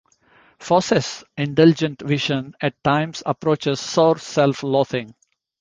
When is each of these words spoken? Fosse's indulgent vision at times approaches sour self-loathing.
Fosse's 0.57 1.23
indulgent 1.37 2.01
vision 2.01 2.55
at 2.59 2.73
times 2.83 3.21
approaches 3.23 3.79
sour 3.79 4.17
self-loathing. 4.17 5.13